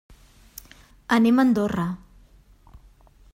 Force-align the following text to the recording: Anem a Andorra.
Anem 1.17 1.37
a 1.37 1.45
Andorra. 1.45 1.85